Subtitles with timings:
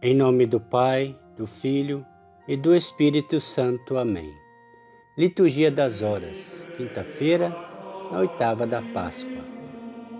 [0.00, 2.06] Em nome do Pai, do Filho
[2.46, 3.98] e do Espírito Santo.
[3.98, 4.32] Amém.
[5.16, 7.48] Liturgia das Horas, quinta-feira,
[8.12, 9.42] na oitava da Páscoa.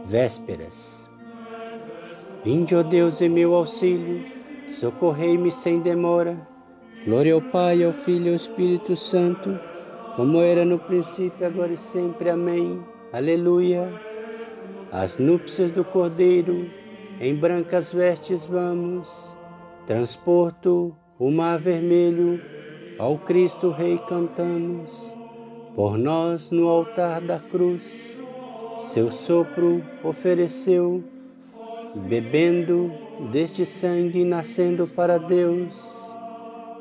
[0.04, 1.08] Vésperas.
[2.44, 4.24] Vinde, ó Deus, em meu auxílio,
[4.80, 6.36] socorrei-me sem demora.
[7.04, 9.60] Glória ao Pai, ao Filho e ao Espírito Santo,
[10.16, 12.30] como era no princípio, agora e sempre.
[12.30, 12.82] Amém.
[13.12, 13.88] Aleluia.
[14.90, 16.68] As núpcias do Cordeiro,
[17.20, 19.37] em brancas vestes vamos
[19.88, 22.42] Transporto o mar vermelho,
[22.98, 25.16] ao Cristo Rei cantamos,
[25.74, 28.22] por nós no altar da cruz,
[28.76, 31.02] seu sopro ofereceu,
[32.06, 32.92] bebendo
[33.32, 36.14] deste sangue nascendo para Deus.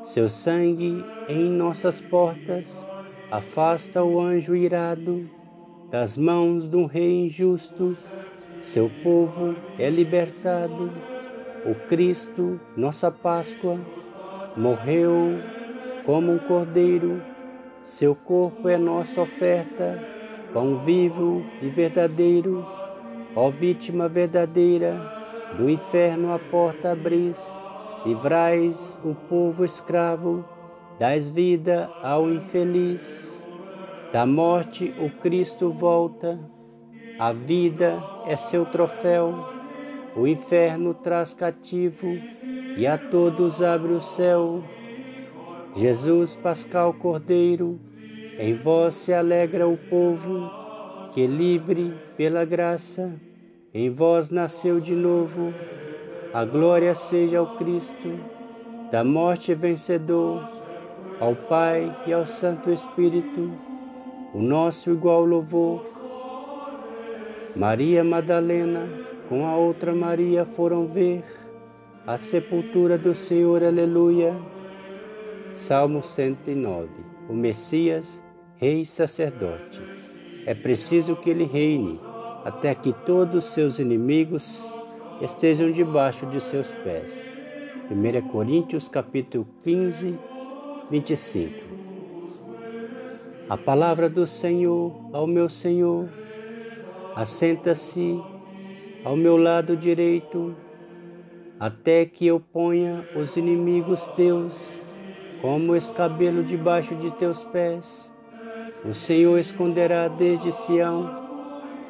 [0.04, 2.86] Seu sangue em nossas portas
[3.32, 5.30] afasta o anjo irado
[5.90, 7.96] das mãos de um rei injusto,
[8.60, 11.17] seu povo é libertado
[11.68, 13.78] o Cristo, nossa Páscoa,
[14.56, 15.38] morreu
[16.06, 17.22] como um cordeiro,
[17.84, 20.02] seu corpo é nossa oferta,
[20.54, 22.66] pão vivo e verdadeiro,
[23.36, 24.96] ó vítima verdadeira,
[25.58, 27.62] do inferno a porta abris,
[28.06, 30.46] livrais o povo escravo,
[30.98, 33.46] dais vida ao infeliz.
[34.14, 36.40] Da morte o Cristo volta,
[37.20, 39.57] a vida é seu troféu
[40.18, 42.08] o inferno traz cativo
[42.76, 44.64] e a todos abre o céu.
[45.76, 47.80] Jesus Pascal Cordeiro,
[48.40, 50.50] em vós se alegra o povo,
[51.12, 53.14] que livre pela graça,
[53.72, 55.54] em vós nasceu de novo.
[56.34, 58.20] A glória seja ao Cristo,
[58.92, 60.50] da morte vencedor,
[61.20, 63.52] ao Pai e ao Santo Espírito,
[64.34, 65.86] o nosso igual louvor.
[67.56, 68.88] Maria Madalena,
[69.28, 71.24] com a outra Maria foram ver
[72.06, 74.34] a sepultura do Senhor, aleluia.
[75.54, 76.88] Salmo 109.
[77.28, 78.24] O Messias,
[78.56, 79.82] Rei Sacerdote.
[80.46, 82.00] É preciso que ele reine
[82.46, 84.74] até que todos os seus inimigos
[85.22, 87.30] estejam debaixo de seus pés.
[87.92, 90.18] 1 Coríntios capítulo 15,
[90.90, 91.54] 25.
[93.50, 96.08] A palavra do Senhor ao meu Senhor
[97.16, 98.22] assenta-se
[99.08, 100.54] ao meu lado direito,
[101.58, 104.78] até que eu ponha os inimigos teus
[105.42, 108.12] como escabelo debaixo de teus pés.
[108.84, 111.10] O Senhor esconderá desde Sião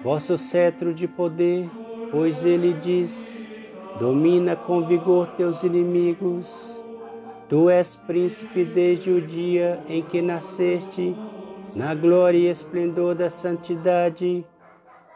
[0.03, 1.67] vosso cetro de poder,
[2.11, 3.49] pois ele diz:
[3.99, 6.79] domina com vigor teus inimigos.
[7.49, 11.15] Tu és príncipe desde o dia em que nasceste,
[11.75, 14.45] na glória e esplendor da santidade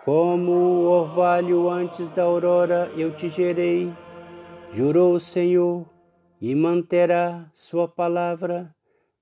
[0.03, 3.93] como o orvalho antes da aurora eu te gerei,
[4.71, 5.85] jurou o Senhor,
[6.41, 8.73] e manterá sua palavra.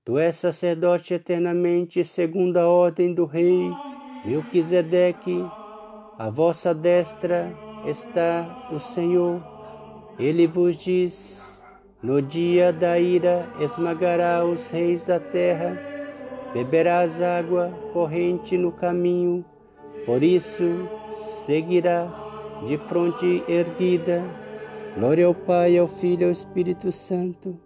[0.04, 3.70] Tu és sacerdote eternamente, segundo a ordem do rei
[4.24, 5.44] Melquisedeque.
[6.18, 7.52] A vossa destra
[7.84, 9.42] está o Senhor.
[10.18, 11.62] Ele vos diz:
[12.02, 15.76] No dia da ira esmagará os reis da terra,
[16.54, 19.44] beberás água corrente no caminho
[20.06, 22.08] por isso seguirá
[22.66, 24.22] de fronte erguida.
[24.96, 27.58] Glória ao Pai, ao Filho e ao Espírito Santo,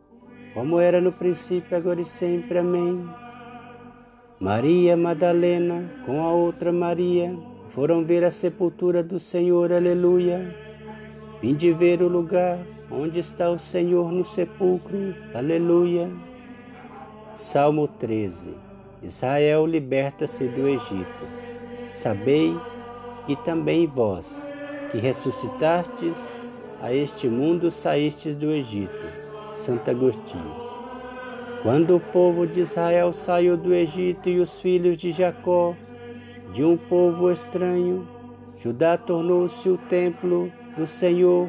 [0.53, 2.59] como era no princípio, agora e sempre.
[2.59, 3.09] Amém.
[4.39, 7.35] Maria Madalena, com a outra Maria,
[7.71, 9.73] foram ver a sepultura do Senhor.
[9.73, 10.55] Aleluia.
[11.41, 12.59] Vinde ver o lugar
[12.91, 15.15] onde está o Senhor no sepulcro.
[15.35, 16.11] Aleluia.
[17.35, 18.51] Salmo 13.
[19.03, 21.44] Israel liberta-se do Egito.
[21.95, 22.55] Sabei
[23.25, 24.53] que também vós,
[24.91, 26.45] que ressuscitastes
[26.83, 29.25] a este mundo, saístes do Egito.
[29.53, 30.65] Santo Agostinho.
[31.63, 35.77] Quando o povo de Israel saiu do Egito e os filhos de Jacó,
[36.53, 38.07] de um povo estranho,
[38.59, 41.49] Judá tornou-se o templo do Senhor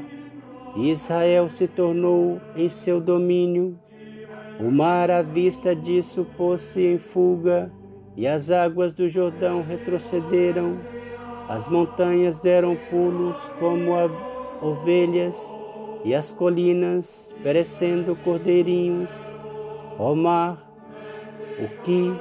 [0.75, 3.77] e Israel se tornou em seu domínio.
[4.59, 7.71] O mar à vista disso pôs-se em fuga
[8.17, 10.75] e as águas do Jordão retrocederam,
[11.49, 13.91] as montanhas deram pulos como
[14.61, 15.37] ovelhas,
[16.05, 19.11] e as colinas perecendo cordeirinhos.
[19.97, 20.71] Ó mar,
[21.57, 22.13] o que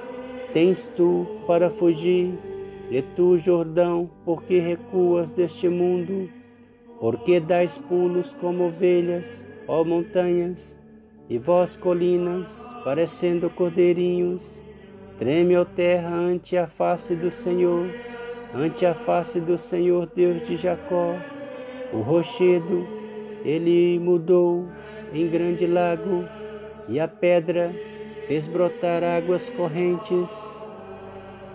[0.54, 2.32] tens tu para fugir?
[2.90, 6.30] E tu, Jordão, por que recuas deste mundo?
[6.98, 10.78] Por que dais pulos como ovelhas, ó montanhas,
[11.28, 14.63] e vós, colinas, parecendo cordeirinhos?
[15.18, 17.88] Treme, ó terra, ante a face do Senhor,
[18.52, 21.14] ante a face do Senhor Deus de Jacó.
[21.92, 22.84] O rochedo
[23.44, 24.66] ele mudou
[25.12, 26.24] em grande lago,
[26.88, 27.72] e a pedra
[28.26, 30.66] fez brotar águas correntes.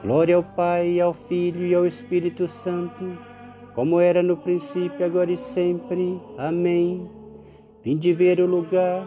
[0.02, 3.18] Glória ao Pai, ao Filho e ao Espírito Santo,
[3.76, 6.18] como era no princípio, agora e sempre.
[6.38, 7.10] Amém.
[7.84, 9.06] Vinde ver o lugar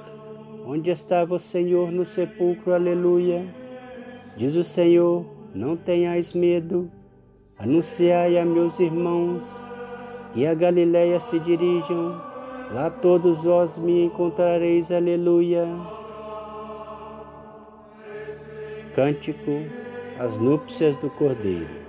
[0.67, 2.75] onde estava o Senhor no sepulcro.
[2.75, 3.62] Aleluia.
[4.37, 5.25] Diz o Senhor:
[5.55, 6.91] Não tenhais medo.
[7.59, 9.71] Anunciai a meus irmãos
[10.33, 12.21] que a Galiléia se dirijam.
[12.73, 14.91] Lá todos vós me encontrareis.
[14.91, 15.67] Aleluia.
[18.95, 19.51] Cântico
[20.19, 21.83] As núpcias do Cordeiro.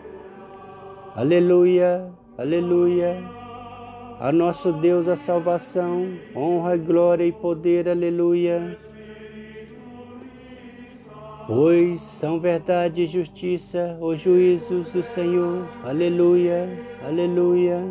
[1.16, 3.18] Aleluia, aleluia.
[4.20, 7.88] A nosso Deus a salvação, honra, glória e poder.
[7.88, 8.78] Aleluia.
[11.46, 15.68] Pois são verdade e justiça os juízos do Senhor.
[15.84, 16.70] Aleluia,
[17.06, 17.84] aleluia,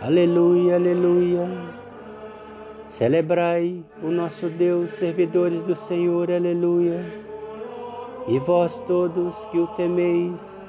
[0.00, 1.46] aleluia, aleluia.
[2.86, 6.30] Celebrai o nosso Deus, servidores do Senhor.
[6.32, 7.04] Aleluia.
[8.26, 10.66] E vós todos que o temeis,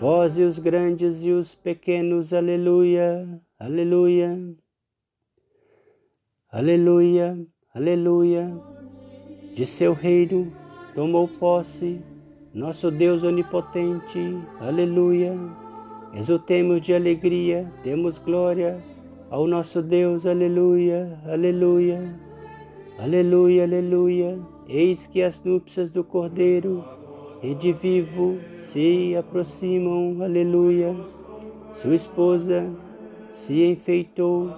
[0.00, 4.38] vós e os grandes e os pequenos, aleluia, aleluia,
[6.48, 7.44] aleluia,
[7.74, 8.52] aleluia.
[9.54, 10.61] De seu reino
[10.94, 12.00] tomou posse
[12.54, 15.34] nosso Deus onipotente, aleluia.
[16.14, 18.78] Exultemos de alegria, demos glória
[19.30, 21.98] ao nosso Deus, aleluia, aleluia,
[22.98, 24.38] aleluia, aleluia.
[24.68, 26.84] Eis que as núpcias do Cordeiro
[27.42, 30.94] e de vivo se aproximam, aleluia.
[31.72, 32.68] Sua esposa
[33.30, 34.52] se enfeitou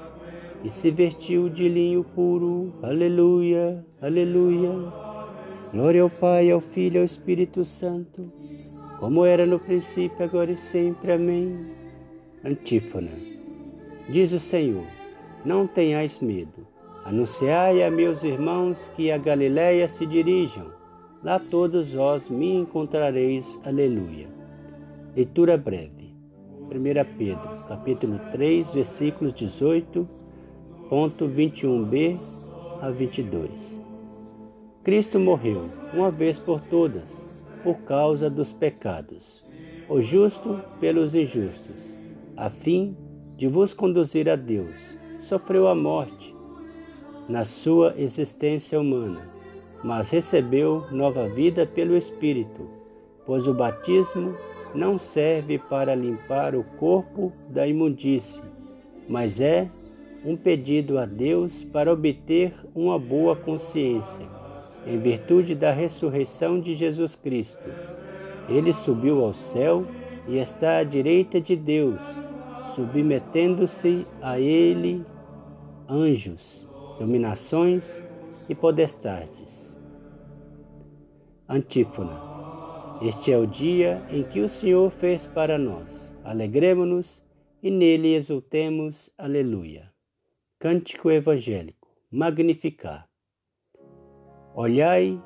[0.64, 5.03] e se vestiu de linho puro, aleluia, aleluia.
[5.74, 8.30] Glória ao Pai, ao Filho e ao Espírito Santo,
[9.00, 11.10] como era no princípio, agora e sempre.
[11.10, 11.66] Amém.
[12.44, 13.10] Antífona.
[14.08, 14.86] Diz o Senhor:
[15.44, 16.64] Não tenhais medo.
[17.04, 20.68] Anunciai a meus irmãos que a Galiléia se dirijam.
[21.24, 23.60] Lá todos vós me encontrareis.
[23.66, 24.28] Aleluia.
[25.16, 26.14] Leitura breve.
[26.70, 30.08] 1 Pedro, capítulo 3, versículos 18,
[30.88, 32.16] ponto 21b
[32.80, 33.83] a 22.
[34.84, 35.62] Cristo morreu
[35.94, 37.26] uma vez por todas,
[37.62, 39.50] por causa dos pecados,
[39.88, 41.96] o justo pelos injustos,
[42.36, 42.94] a fim
[43.34, 44.94] de vos conduzir a Deus.
[45.18, 46.36] Sofreu a morte
[47.26, 49.22] na sua existência humana,
[49.82, 52.68] mas recebeu nova vida pelo Espírito,
[53.24, 54.36] pois o batismo
[54.74, 58.42] não serve para limpar o corpo da imundície,
[59.08, 59.66] mas é
[60.26, 64.43] um pedido a Deus para obter uma boa consciência,
[64.86, 67.68] em virtude da ressurreição de Jesus Cristo.
[68.48, 69.86] Ele subiu ao céu
[70.28, 72.02] e está à direita de Deus,
[72.74, 75.04] submetendo-se a ele
[75.88, 76.66] anjos
[76.98, 78.02] dominações
[78.48, 79.78] e podestades.
[81.48, 82.34] Antífona.
[83.02, 86.16] Este é o dia em que o Senhor fez para nós.
[86.24, 87.22] Alegremos-nos
[87.62, 89.10] e nele exultemos.
[89.18, 89.92] Aleluia.
[90.58, 91.88] Cântico evangélico.
[92.10, 93.08] Magnificar.
[94.56, 95.20] Olhai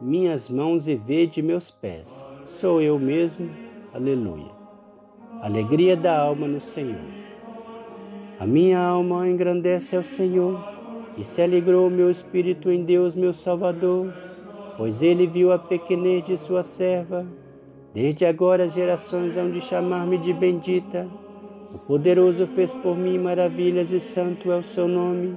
[0.00, 2.24] minhas mãos e vede meus pés.
[2.46, 3.50] Sou eu mesmo.
[3.92, 4.52] Aleluia.
[5.40, 7.00] Alegria da alma no Senhor.
[8.38, 10.62] A minha alma engrandece ao Senhor
[11.18, 14.14] e se alegrou meu espírito em Deus, meu Salvador,
[14.76, 17.26] pois ele viu a pequenez de sua serva.
[17.92, 21.08] Desde agora as gerações hão de chamar-me de bendita.
[21.74, 25.36] O poderoso fez por mim maravilhas e santo é o seu nome.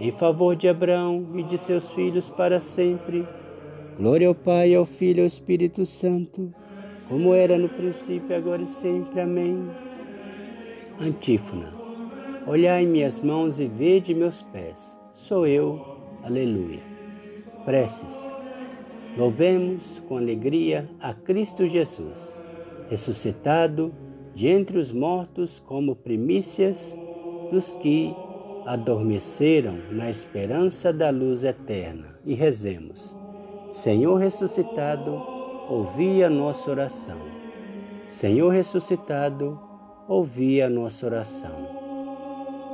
[0.00, 3.28] em favor de Abraão e de seus filhos para sempre.
[3.98, 6.52] Glória ao Pai, ao Filho e ao Espírito Santo,
[7.06, 9.20] como era no princípio, agora e sempre.
[9.20, 9.70] Amém.
[10.98, 11.74] Antífona.
[12.46, 14.98] Olhai minhas mãos e vede meus pés.
[15.12, 15.98] Sou eu.
[16.22, 16.80] Aleluia.
[17.66, 18.40] Preces.
[19.18, 22.40] Louvemos com alegria a Cristo Jesus,
[22.88, 23.92] ressuscitado
[24.34, 26.96] de entre os mortos como primícias
[27.50, 28.14] dos que
[28.66, 32.18] adormeceram na esperança da luz eterna.
[32.24, 33.16] E rezemos.
[33.68, 35.12] Senhor ressuscitado,
[35.68, 37.18] ouvi a nossa oração.
[38.06, 39.58] Senhor ressuscitado,
[40.08, 41.68] ouvi a nossa oração.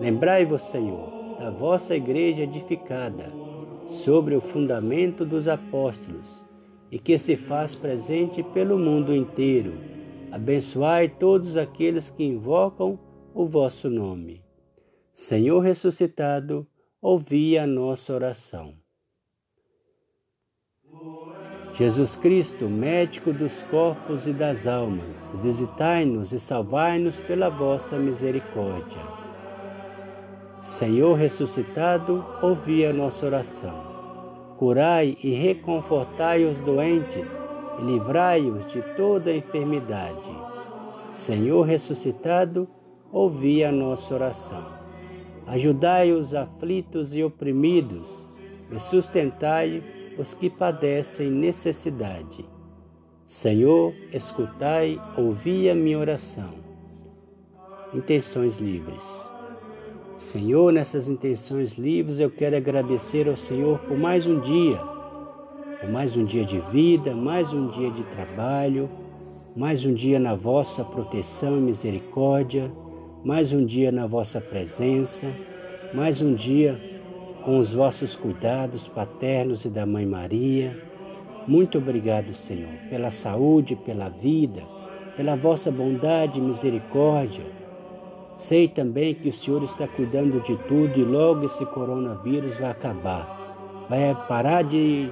[0.00, 3.30] Lembrai-vos, Senhor, da vossa igreja edificada
[3.86, 6.44] sobre o fundamento dos apóstolos
[6.90, 9.74] e que se faz presente pelo mundo inteiro.
[10.32, 12.98] Abençoai todos aqueles que invocam
[13.34, 14.45] o vosso nome.
[15.18, 16.66] Senhor ressuscitado,
[17.00, 18.74] ouvi a nossa oração.
[21.72, 29.00] Jesus Cristo, médico dos corpos e das almas, visitai-nos e salvai-nos pela vossa misericórdia.
[30.60, 34.54] Senhor ressuscitado, ouvi a nossa oração.
[34.58, 37.32] Curai e reconfortai os doentes
[37.78, 40.30] e livrai-os de toda enfermidade.
[41.08, 42.68] Senhor ressuscitado,
[43.10, 44.75] ouvi a nossa oração.
[45.46, 48.26] Ajudai os aflitos e oprimidos
[48.70, 49.82] e sustentai
[50.18, 52.44] os que padecem necessidade.
[53.24, 56.54] Senhor, escutai, ouvi a minha oração.
[57.94, 59.30] Intenções livres.
[60.16, 64.78] Senhor, nessas intenções livres eu quero agradecer ao Senhor por mais um dia,
[65.80, 68.88] por mais um dia de vida, mais um dia de trabalho,
[69.54, 72.72] mais um dia na vossa proteção e misericórdia,
[73.26, 75.26] mais um dia na vossa presença,
[75.92, 76.80] mais um dia
[77.44, 80.80] com os vossos cuidados paternos e da Mãe Maria.
[81.44, 84.62] Muito obrigado, Senhor, pela saúde, pela vida,
[85.16, 87.44] pela vossa bondade e misericórdia.
[88.36, 93.86] Sei também que o Senhor está cuidando de tudo e logo esse coronavírus vai acabar,
[93.90, 95.10] vai parar de,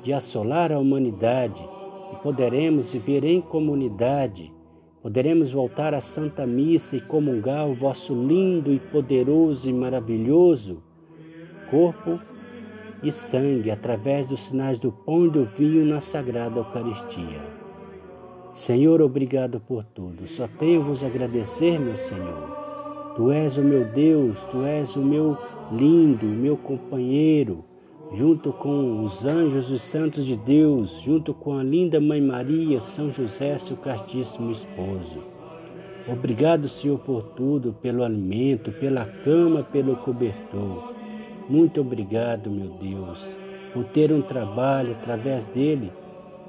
[0.00, 1.68] de assolar a humanidade
[2.12, 4.56] e poderemos viver em comunidade.
[5.02, 10.82] Poderemos voltar à Santa Missa e comungar o vosso lindo e poderoso e maravilhoso
[11.70, 12.18] corpo
[13.02, 17.40] e sangue através dos sinais do pão e do vinho na sagrada Eucaristia.
[18.52, 20.26] Senhor, obrigado por tudo.
[20.26, 22.56] Só tenho vos agradecer, meu Senhor.
[23.14, 25.36] Tu és o meu Deus, tu és o meu
[25.70, 27.64] lindo, meu companheiro,
[28.12, 33.10] junto com os anjos e santos de Deus, junto com a linda Mãe Maria, São
[33.10, 35.22] José, seu castíssimo esposo.
[36.10, 40.94] Obrigado, Senhor, por tudo, pelo alimento, pela cama, pelo cobertor.
[41.48, 43.28] Muito obrigado, meu Deus,
[43.74, 45.92] por ter um trabalho, através dele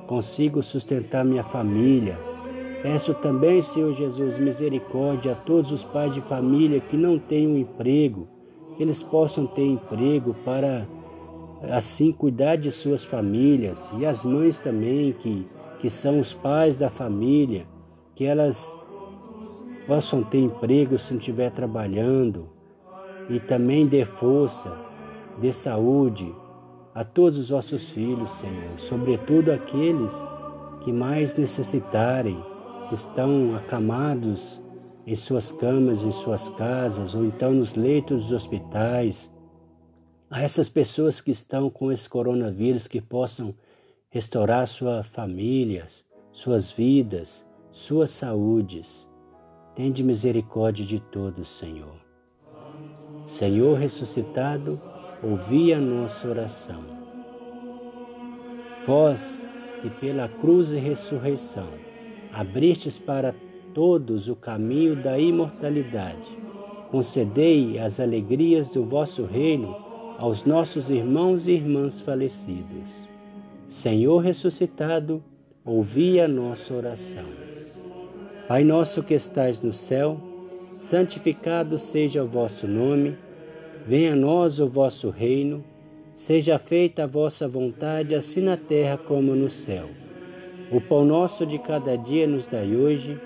[0.08, 2.18] consigo sustentar minha família.
[2.82, 7.58] Peço também, Senhor Jesus, misericórdia a todos os pais de família que não têm um
[7.58, 8.28] emprego,
[8.76, 10.88] que eles possam ter emprego para
[11.64, 15.48] assim cuidar de suas famílias e as mães também que,
[15.80, 17.66] que são os pais da família,
[18.16, 18.78] que elas
[19.88, 22.50] possam ter emprego se não estiver trabalhando
[23.30, 24.90] e também dê força
[25.40, 26.34] dê saúde
[26.94, 30.14] a todos os vossos filhos, Senhor, sobretudo aqueles
[30.82, 32.44] que mais necessitarem,
[32.92, 34.62] estão acamados
[35.06, 39.32] em suas camas, em suas casas, ou então nos leitos dos hospitais.
[40.32, 43.56] A essas pessoas que estão com esse coronavírus que possam
[44.10, 49.10] restaurar suas famílias, suas vidas, suas saúdes.
[49.76, 51.96] Tende misericórdia de todos, Senhor.
[53.26, 54.80] Senhor ressuscitado,
[55.24, 56.84] ouvi a nossa oração.
[58.86, 59.44] Vós,
[59.82, 61.70] que pela cruz e ressurreição
[62.32, 63.34] abristes para
[63.74, 66.38] todos o caminho da imortalidade,
[66.92, 69.89] concedei as alegrias do vosso reino
[70.20, 73.08] aos nossos irmãos e irmãs falecidos.
[73.70, 75.24] Senhor ressuscitado,
[75.64, 77.24] ouvi a nossa oração.
[78.46, 80.20] Pai nosso que estais no céu,
[80.76, 83.16] santificado seja o vosso nome.
[83.88, 85.64] Venha a nós o vosso reino,
[86.14, 89.88] seja feita a vossa vontade, assim na terra como no céu.
[90.70, 93.18] O pão nosso de cada dia nos dai hoje,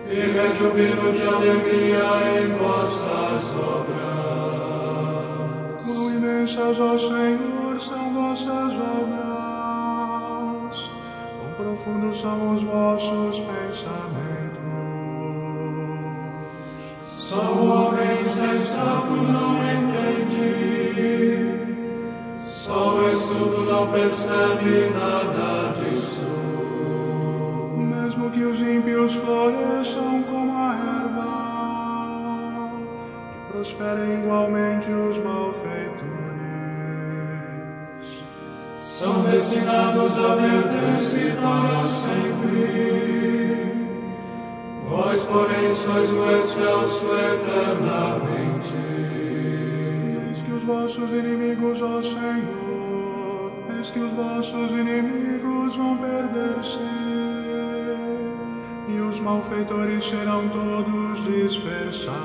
[0.10, 4.00] e rejubilo de alegria em vossas obras.
[5.86, 9.70] Quão imensas, ó Senhor, são vossas obras,
[11.40, 14.49] quão profundos são os vossos pensamentos.
[38.82, 43.39] São destinados a perder-se para sempre.
[45.32, 48.74] Porém, sois o excelso eternamente.
[50.28, 56.80] Eis que os vossos inimigos, ó Senhor, eis que os vossos inimigos vão perder-se,
[58.88, 62.18] e os malfeitores serão todos dispersados.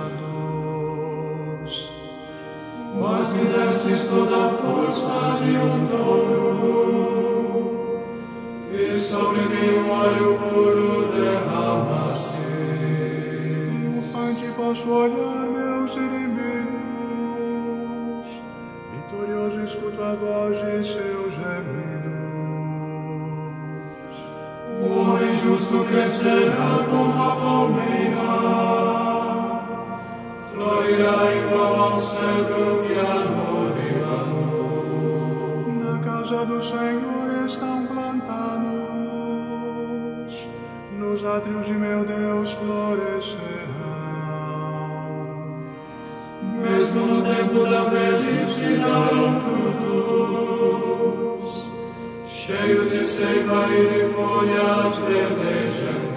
[2.99, 6.44] Vós me destes toda a força de um touro,
[8.73, 10.93] e sobre mim um óleo puro
[14.66, 16.73] Posso olhar meus inimigos,
[18.94, 22.14] vitorioso escuto a voz de seus gemidos.
[24.81, 28.33] O homem justo crescerá como a palmeira,
[30.50, 32.94] florirá igual ao cedro que
[33.83, 34.64] Líbano.
[35.85, 38.64] Na casa do Senhor estão plantados,
[40.98, 43.43] nos átrios de meu Deus florescerão.
[47.62, 49.40] Da velhice darão
[51.40, 51.71] frutos,
[52.27, 56.13] cheios de seiva e de folhas verdejantes.